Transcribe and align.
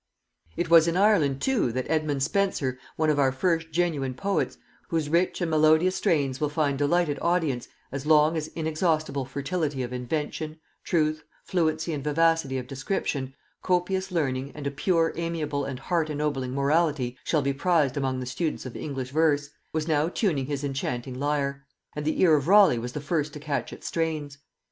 It 0.57 0.67
was 0.71 0.87
in 0.87 0.97
Ireland 0.97 1.41
too 1.43 1.71
that 1.73 1.85
Edmund 1.87 2.23
Spenser, 2.23 2.79
one 2.95 3.11
of 3.11 3.19
our 3.19 3.31
first 3.31 3.69
genuine 3.71 4.15
poets, 4.15 4.57
whose 4.87 5.09
rich 5.09 5.41
and 5.41 5.51
melodious 5.51 5.95
strains 5.97 6.41
will 6.41 6.49
find 6.49 6.75
delighted 6.79 7.19
audience 7.21 7.67
as 7.91 8.07
long 8.07 8.35
as 8.35 8.47
inexhaustible 8.55 9.25
fertility 9.25 9.83
of 9.83 9.93
invention, 9.93 10.59
truth, 10.83 11.23
fluency 11.43 11.93
and 11.93 12.03
vivacity 12.03 12.57
of 12.57 12.65
description, 12.65 13.35
copious 13.61 14.11
learning, 14.11 14.51
and 14.55 14.65
a 14.65 14.71
pure, 14.71 15.13
amiable 15.17 15.65
and 15.65 15.77
heart 15.77 16.09
ennobling 16.09 16.55
morality 16.55 17.15
shall 17.23 17.43
be 17.43 17.53
prized 17.53 17.95
among 17.95 18.19
the 18.19 18.25
students 18.25 18.65
of 18.65 18.75
English 18.75 19.11
verse, 19.11 19.51
was 19.71 19.87
now 19.87 20.09
tuning 20.09 20.47
his 20.47 20.63
enchanting 20.63 21.19
lyre; 21.19 21.63
and 21.95 22.05
the 22.05 22.19
ear 22.21 22.33
of 22.33 22.47
Raleigh 22.47 22.79
was 22.79 22.93
the 22.93 23.01
first 23.01 23.33
to 23.33 23.39
catch 23.39 23.71
its 23.71 23.85
strains. 23.85 24.39